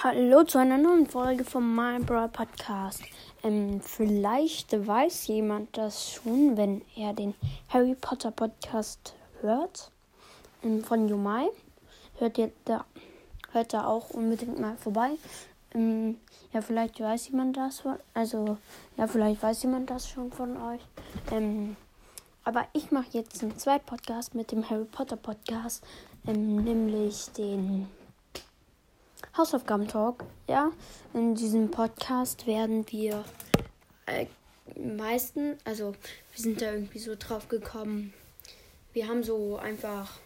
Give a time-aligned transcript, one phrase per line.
[0.00, 3.02] Hallo zu einer neuen Folge vom My Brawl Podcast.
[3.42, 7.34] Ähm, vielleicht weiß jemand das schon, wenn er den
[7.68, 9.90] Harry Potter Podcast hört.
[10.62, 11.48] Ähm, von Jumai.
[12.18, 12.84] Hört ihr da,
[13.50, 15.10] hört da auch unbedingt mal vorbei.
[15.74, 16.18] Ähm,
[16.52, 17.82] ja, vielleicht weiß jemand das.
[18.14, 18.56] Also,
[18.96, 20.80] ja, vielleicht weiß jemand das schon von euch.
[21.32, 21.74] Ähm,
[22.44, 25.82] aber ich mache jetzt einen zweiten Podcast mit dem Harry Potter Podcast.
[26.24, 27.88] Ähm, nämlich den
[29.38, 30.24] Hausaufgaben-Talk.
[30.48, 30.72] Ja,
[31.14, 33.24] in diesem Podcast werden wir
[34.06, 34.26] äh,
[34.76, 35.92] meisten, also
[36.32, 38.12] wir sind da irgendwie so drauf gekommen.
[38.92, 40.18] Wir haben so einfach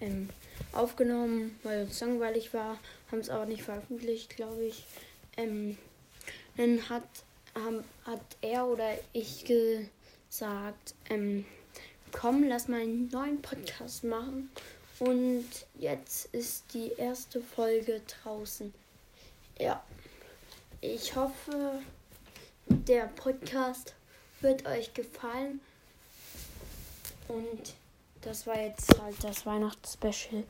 [0.00, 0.30] ähm,
[0.72, 2.78] aufgenommen, weil es langweilig war,
[3.12, 4.82] haben es aber nicht veröffentlicht, glaube ich.
[5.36, 5.76] Ähm,
[6.56, 7.04] dann hat,
[7.54, 11.44] haben, hat er oder ich gesagt, ähm,
[12.12, 14.50] komm, lass mal einen neuen Podcast machen.
[15.00, 15.46] Und
[15.78, 18.74] jetzt ist die erste Folge draußen.
[19.58, 19.82] Ja,
[20.80, 21.80] ich hoffe,
[22.66, 23.94] der Podcast
[24.40, 25.60] wird euch gefallen.
[27.28, 27.74] Und
[28.22, 30.44] das war jetzt halt das Weihnachtsspecial,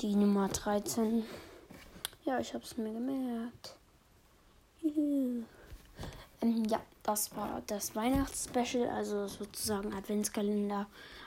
[0.00, 1.24] die Nummer 13.
[2.24, 3.76] Ja, ich habe es mir gemerkt.
[6.42, 10.86] Ähm, ja, das war das Weihnachtsspecial, also sozusagen Adventskalender.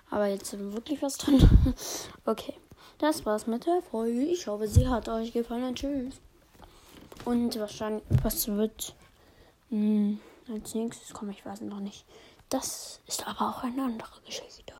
[0.10, 1.48] Aber jetzt wirklich was drin.
[2.26, 2.56] okay,
[2.98, 4.22] das war's mit der Folge.
[4.24, 5.76] Ich hoffe, sie hat euch gefallen.
[5.76, 6.16] Tschüss.
[7.26, 8.96] Und wahrscheinlich, was wird
[9.70, 10.20] mh, hm,
[10.54, 12.06] als nächstes kommen, ich weiß noch nicht.
[12.50, 14.64] Das ist aber auch eine andere Geschichte.